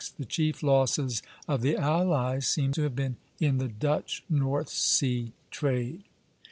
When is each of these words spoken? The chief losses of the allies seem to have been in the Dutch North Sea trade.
The 0.17 0.25
chief 0.25 0.63
losses 0.63 1.21
of 1.47 1.61
the 1.61 1.77
allies 1.77 2.47
seem 2.47 2.71
to 2.71 2.81
have 2.81 2.95
been 2.95 3.17
in 3.39 3.59
the 3.59 3.67
Dutch 3.67 4.23
North 4.31 4.69
Sea 4.69 5.31
trade. 5.51 6.03